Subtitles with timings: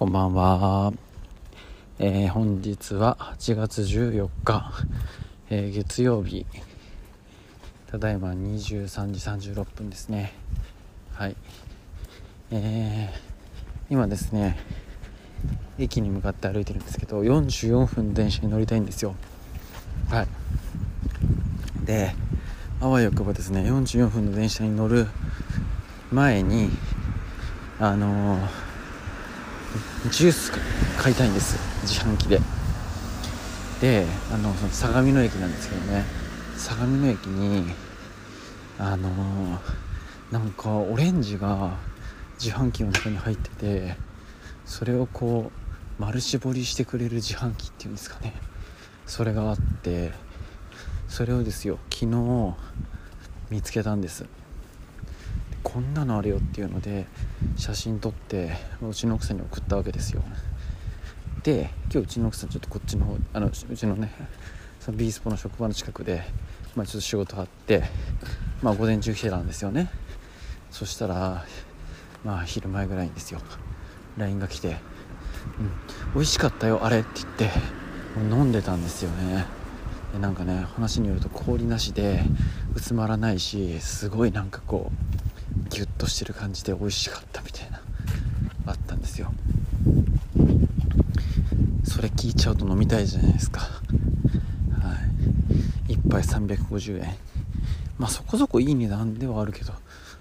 [0.00, 0.94] こんばんは、
[1.98, 4.72] えー、本日は8月14日、
[5.50, 6.46] えー、月曜日。
[7.90, 10.32] ただいま23時36分ですね。
[11.12, 11.36] はい。
[12.50, 14.56] えー、今ですね
[15.78, 19.14] 駅に向かって歩いてるんですけど44分電車に乗りたいんですよ。
[20.08, 21.84] はい。
[21.84, 22.14] で
[22.80, 25.08] あわよくばですね44分の電車に乗る
[26.10, 26.70] 前に
[27.78, 28.69] あのー
[30.10, 30.52] ジュース
[30.98, 32.40] 買いたいんです自販機で。
[33.80, 36.04] であのその相模野駅なんですけどね。
[36.56, 37.72] 相模野駅に
[38.78, 39.60] あの
[40.30, 41.76] なんかオレンジが
[42.38, 43.96] 自販機の中に入ってて
[44.64, 45.50] それをこ
[45.98, 48.34] う丸絞りしてくれる自販機っていうんですかね。
[49.06, 50.12] それがあって
[51.08, 52.54] それをですよ昨日
[53.50, 54.26] 見つけたんです。
[55.62, 57.06] こんなのあるよっていうので
[57.56, 60.22] 写真撮ってうちの奥さんに送ったわけですよ。
[61.42, 64.12] で今日うちの奥さんちょっとこっちの方あのうちのね
[64.78, 66.22] そのビースポの職場の近くで、
[66.74, 67.84] まあ、ちょっと仕事あって
[68.62, 69.90] まあ午前中来てたんですよね。
[70.70, 71.44] そしたら
[72.24, 73.40] まあ昼前ぐらいにですよ。
[74.16, 74.76] LINE が来て
[75.58, 75.70] 「うん
[76.14, 79.46] 美味しかったよあれ」って言って飲んでたんですよね。
[80.12, 82.22] でなんかね話によると氷なしで
[82.74, 85.29] 薄まらないしすごいなんかこう
[85.68, 87.80] ギュッとしてる感じで美味しかったみたいな
[88.66, 89.32] あったんですよ。
[91.84, 93.60] それ聞いちゃうと飲みたいじゃないですか。
[93.60, 93.68] は
[95.88, 95.92] い。
[95.92, 97.14] 1杯350円。
[98.00, 99.74] まあそこそこいい値段ではあるけど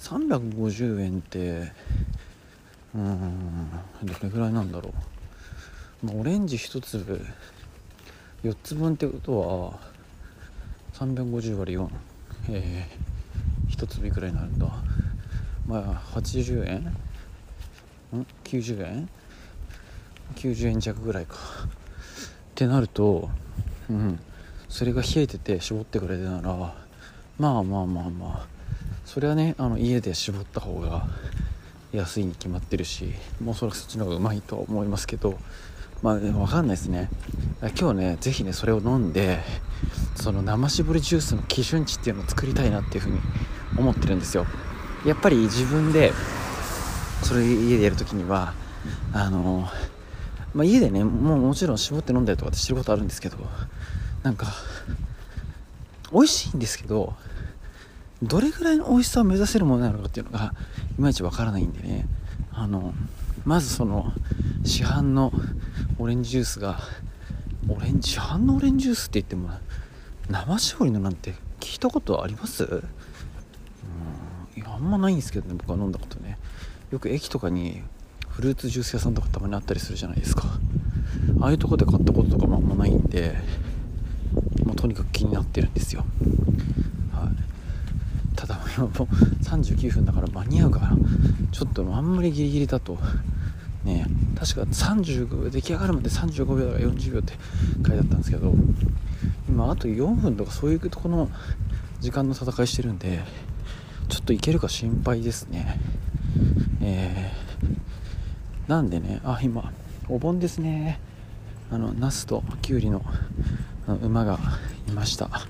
[0.00, 1.72] 350円って
[2.96, 3.70] うーん
[4.02, 4.92] どれぐらいなんだろ
[6.02, 7.24] う、まあ、オレンジ1粒
[8.42, 9.78] 4つ分ってことは
[10.94, 11.88] 350割4
[12.48, 14.66] えー、1粒くらいになるんだ。
[15.70, 16.78] まあ80円？
[18.18, 19.08] ん？90円
[20.34, 21.36] ？90円弱ぐらいか。
[21.36, 21.38] っ
[22.56, 23.30] てなると
[23.88, 24.18] うん。
[24.68, 26.74] それが冷えてて絞ってくれてなら
[27.38, 28.10] まあまあまあま
[28.44, 28.46] あ。
[29.04, 31.06] それはねあの家で絞った方が
[31.92, 35.38] 安いに決まってるしもうそらくそっちの方がうまいと思いますけど
[36.02, 37.10] まあ分かんないですね。
[37.78, 39.38] 今日ね是非ねそれを飲んで
[40.16, 43.20] その生搾りジュースの基準値っていうのを作りたいなっていうふうに
[43.78, 44.46] 思ってるんですよ。
[45.04, 46.12] やっぱり自分で
[47.22, 48.54] それ家でやるときには
[49.12, 49.68] あの
[50.52, 53.36] まあ、家でねもうもちろん絞って飲んだりとかってしてることあるんですけど
[54.24, 54.52] なんか
[56.12, 57.14] 美味しいんですけど
[58.20, 60.52] どれぐらいの美味しさを目指せるものなのかっていうのが
[60.98, 62.06] いまいちわからないんでね。
[62.52, 62.92] あの
[63.44, 64.12] まずその
[64.64, 65.32] 市販の
[65.98, 66.80] オレンジジュースが
[67.68, 69.50] オレンジ市販のオレンジジュースって言っても
[70.28, 72.82] 生搾りのなんて聞いたことあります？
[74.80, 76.38] んまないんですけどね僕は飲んだことね。
[76.90, 77.82] よく駅とかに
[78.28, 80.44] フルーツジュース屋さんとかたまにあったりするじゃないですか。
[81.40, 83.36] ああいうとこで買ったこととかもあんまないんで
[84.64, 86.04] もうとにかく気になってるんですよ。
[87.12, 88.36] はい。
[88.36, 88.90] ただ今もう
[89.42, 90.96] 39分だから間に合うかな。
[91.52, 92.98] ちょっとあんまりギリギリだと
[93.84, 94.06] ね
[94.38, 97.34] 確か35出来上がるまで35秒とか40秒って
[97.86, 98.54] 書いてあったんですけど
[99.48, 101.28] 今あと4分とかそういうとこの
[102.00, 103.20] 時間の戦いしてるんで
[104.10, 105.78] ちょっといけるか心配ですね。
[106.82, 109.72] えー、なんでねあ今
[110.08, 110.98] お盆ですね。
[111.70, 113.04] あのナスときゅうりの
[114.02, 114.38] 馬が
[114.88, 115.26] いました。
[115.28, 115.40] は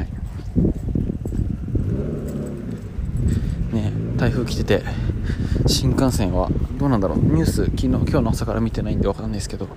[0.00, 0.08] い。
[3.74, 4.82] ね台風来てて
[5.66, 7.18] 新幹線はどうなんだろう。
[7.18, 9.68] ニュース昨日今日の朝から見てないんで分かんないですけど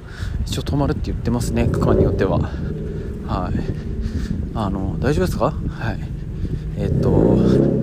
[0.47, 1.68] 一応止まるって言ってますね。
[1.68, 2.40] 区間によっては。
[2.40, 2.51] はい。
[4.56, 5.51] あの大丈夫ですか？
[5.51, 6.00] はい。
[6.78, 7.75] えっと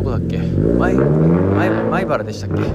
[0.00, 0.38] どこだっけ？
[0.38, 2.62] 前前前原でしたっけ？
[2.62, 2.68] は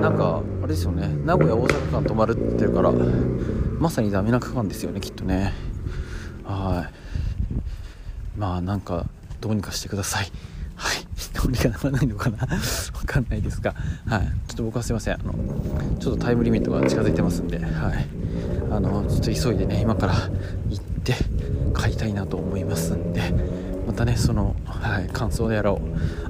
[0.00, 0.02] い。
[0.02, 1.08] なんかあれですよね。
[1.24, 2.92] 名古屋大阪間止まるって言ってるから
[3.78, 5.52] まさにダメな区間ですよねきっとね。
[6.44, 6.88] は
[8.36, 8.38] い。
[8.38, 9.06] まあなんか
[9.40, 10.32] どうにかしてください。
[10.74, 11.06] はい。
[11.36, 12.38] どうにかならないのかな？
[12.42, 12.48] わ
[13.06, 13.72] かんないですが。
[14.06, 14.22] はい。
[14.48, 15.14] ちょっと僕はすいません。
[15.14, 15.32] あの
[16.00, 17.58] ちょっとタイムリミットが近づいてますんで。
[17.58, 18.06] はい。
[18.72, 20.14] あのちょっと急いでね今から
[20.68, 21.14] 行って
[21.72, 23.59] 買いたいなと思いますんで。
[23.90, 25.80] またねその、はい、感想やらを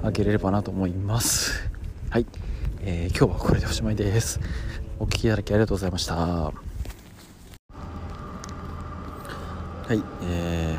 [0.03, 1.69] あげれればなと思います。
[2.09, 2.25] はい、
[2.81, 4.41] えー、今日はこれでおしまいです。
[4.99, 6.15] お聴きいただきありがとうございました。
[6.17, 6.53] は
[9.91, 10.79] い、え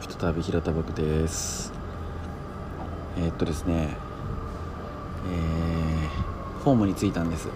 [0.00, 1.72] ー、再び平田僕です。
[3.18, 3.88] えー、っとですね。
[5.28, 7.48] えー、ホームに着いたんです。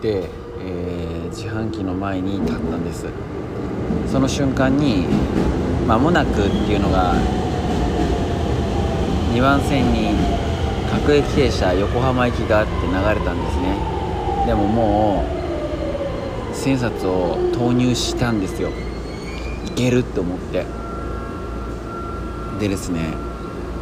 [0.00, 3.06] で、えー、自販機の前に立ったんです。
[4.06, 5.06] その瞬間に
[5.88, 7.14] 間もなくっていうのが
[9.38, 10.10] 2番線に
[10.90, 13.76] 各駅停車横浜行きがあって流れたんですね。
[14.46, 15.24] でもも
[16.50, 18.70] う千円札を投入したんですよ。
[19.64, 20.66] いけるって思って。
[22.58, 23.12] でですね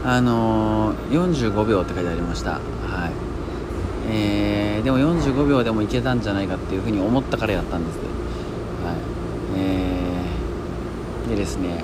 [0.05, 2.51] あのー、45秒って書いてありました。
[2.51, 3.13] はい。
[4.11, 7.97] えー、でも45秒でもいけたんじゃないかっていうふうに思ったからやったんです。
[8.85, 8.97] はい。
[9.57, 11.83] えー、でですね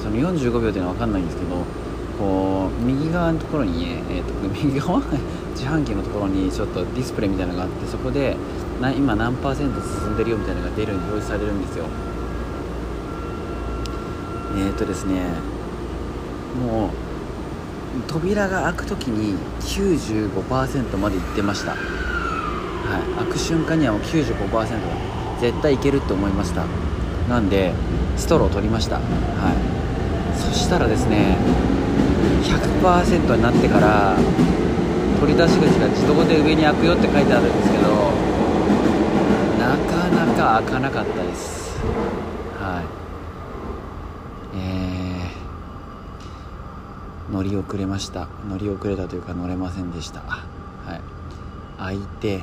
[0.00, 1.79] その45秒っていうのは分かんないんですけど
[2.20, 5.00] こう右側のところに、えーと、右側？
[5.56, 8.36] 自販機のところにちょっとディスプレイみたいなのがあってそこで
[8.80, 11.84] な今何パーセント進んでるよみたいなのが出るように表示されるんですよ。
[14.56, 15.22] えっ、ー、とですね
[16.66, 16.90] もう
[18.06, 26.64] 扉が開く時に95%までいってました、はい、開く瞬間にはもう95%絶対いけるって思いました。
[27.28, 27.72] なんで
[28.16, 31.36] ストローを取りました、はい、そしたらですね
[32.42, 34.16] 100%になってから
[35.20, 37.90] 取り出し口が自動で上に開くよって書いてあるんですけど
[39.58, 41.78] なかなか開かなかったです。
[42.58, 42.82] は
[44.52, 44.56] い。
[44.56, 45.30] えー
[47.32, 48.26] 乗り遅れました。
[48.48, 50.20] 乗り遅れたというか乗れませんでした。
[50.20, 51.00] はい。
[51.78, 52.42] 開いて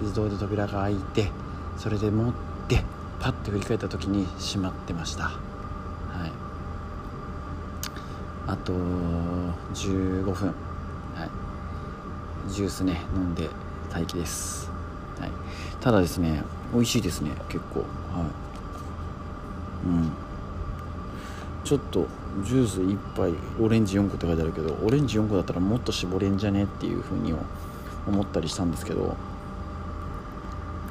[0.00, 1.30] 自動で扉が開いて
[1.76, 2.32] それで持っ
[2.66, 2.82] て
[3.20, 5.24] パッて振り返った時に閉まってました。
[5.24, 5.34] はい。
[8.46, 8.72] あと
[9.74, 10.48] 15分。
[11.14, 11.30] はい。
[12.50, 13.48] ジュースね飲んで
[13.92, 14.70] 待機です。
[15.20, 15.30] はい。
[15.80, 16.42] ただですね
[16.72, 17.80] 美味しいですね結構。
[17.80, 17.86] はい。
[19.86, 20.10] うん。
[21.64, 22.06] ちょっと
[22.44, 27.34] ジュース1杯オレンジ4個って書いてあるけどオレンジ4個だったらもっと絞れんじゃねっていうふうに
[28.08, 29.16] 思ったりしたんですけど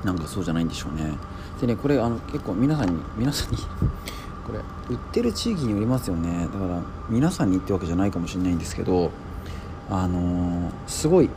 [0.03, 1.13] なんかそうじゃないんでしょうね。
[1.59, 3.57] でねこれあの結構皆さんに皆さんに
[4.45, 4.59] これ
[4.89, 6.47] 売ってる地域によりますよね。
[6.51, 9.11] だから皆さんにってわけじゃないかもしれないんですけど
[9.89, 11.29] あのー、すごい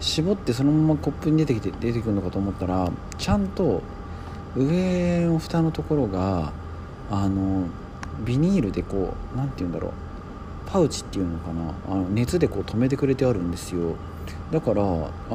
[0.00, 3.82] 絞ってそのままコップに出てきて出てくるのかと思ったらちゃんと
[4.56, 6.52] 上の蓋のところが
[7.10, 7.66] あの
[8.24, 9.92] ビニールでこう何て言うんだろう
[10.66, 11.74] パウチっていうのかな。
[11.90, 13.96] あの熱でこう止めてくれてあるんですよ。
[14.52, 14.84] だからあ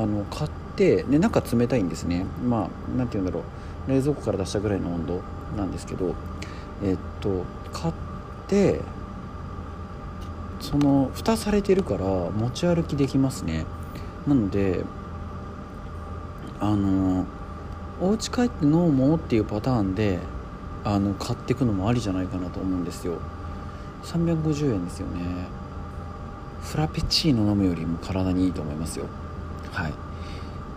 [0.06, 2.26] の買ってで中冷たいんですね。
[2.48, 3.42] まあ何て言うんだろ
[3.88, 3.92] う。
[3.92, 5.22] 冷蔵庫から出したぐらいの温度
[5.58, 6.16] なんですけど。
[6.84, 7.94] えっと買っ
[8.48, 8.82] て
[10.60, 13.66] その蓋されてるから持ち歩きできますね。
[14.28, 14.84] なので
[16.60, 17.26] あの
[18.02, 20.20] お家帰って飲もうっていうパターンで
[20.84, 23.20] あの買っていくのもありじゃないかなと思うんですよ。
[24.04, 25.48] 350円ですよね。
[26.62, 29.06] フラペチーノ飲むよりも体にいいと思いますよ。
[29.72, 29.94] はい。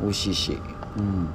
[0.00, 0.58] 美味しいし。
[0.96, 1.28] うん。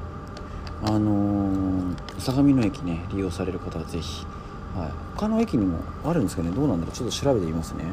[0.86, 4.26] あのー、相模野駅ね利用される方はぜひ、
[4.76, 6.50] はい、他の駅にもあるんですかね？
[6.50, 6.96] どうなんだろう？
[6.96, 7.86] ちょっと調べてみますね。
[7.86, 7.88] え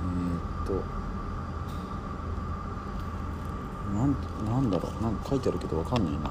[0.00, 0.72] ー、っと。
[3.94, 4.16] なん
[4.50, 5.02] なんだろう？
[5.02, 6.30] なんか書いてあるけど分かんないな。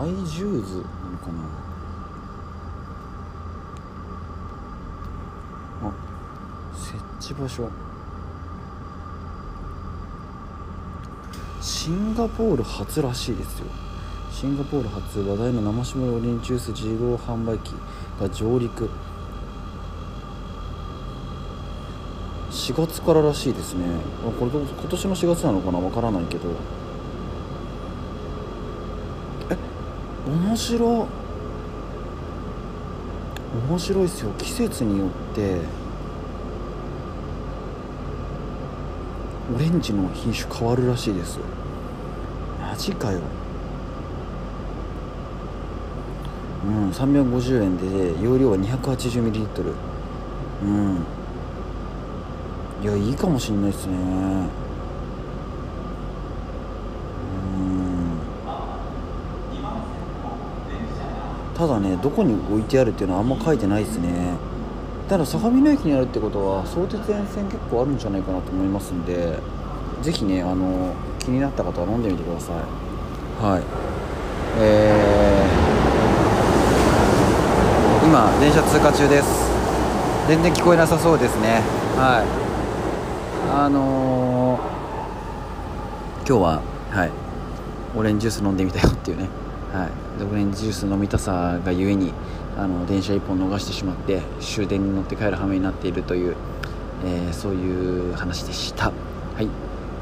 [0.00, 0.86] アイジューズなの
[1.18, 1.26] か
[5.82, 5.88] な？
[5.88, 5.92] あ
[6.74, 6.96] 設
[7.32, 7.68] 置場所。
[11.60, 13.66] シンガポール初らしいですよ。
[14.40, 17.74] シンガポール初話題の生搾りオレンジュース自動販売機
[18.18, 18.88] が上陸。
[22.50, 23.84] 4月かららしいですね
[24.38, 25.78] これ今年の4月なのかな？
[25.78, 26.48] わからないけど。
[29.50, 29.56] え
[30.26, 31.06] 面白
[33.68, 34.30] 面白いですよ。
[34.38, 35.60] 季節によって。
[39.54, 41.38] オレンジの品種変わるらしいです
[42.58, 43.20] マジかよ。
[46.66, 46.90] うん。
[46.90, 49.74] 350円で容量は 280ml
[50.64, 51.04] うん。
[52.82, 53.94] いやいいかもしんないですね。
[53.94, 54.48] うん。
[61.54, 64.34] ただねどこに置いてあるっていうのはあんま書いてないですね。
[65.10, 69.38] ただ相模野駅にあるってことは相鉄沿線結構あるんじゃないかなと思いますんで
[70.02, 72.56] 是非ねあの気になった方は飲んでみてください。
[73.44, 73.62] はい。
[74.58, 75.19] えー、
[78.10, 79.28] 今電車通過中です。
[80.26, 81.60] 全然聞こえなさそうですね。
[81.96, 83.54] はい。
[83.54, 87.10] あのー、今日ははい。
[87.96, 89.28] オレンジジュース飲んでみたよっていうね。
[89.72, 92.12] はい、オレンジジュース飲みたさがゆえに
[92.58, 96.34] あの電車1本逃してしまって終電に乗って帰る羽目になっているという、
[97.04, 98.86] えー、そういう話でした。
[98.86, 98.92] は
[99.40, 99.48] い。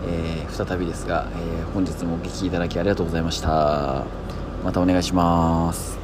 [0.06, 4.06] えー、再びですが、えー、本日もお聴きいただきありがとうございました。
[4.64, 5.97] またお願いします。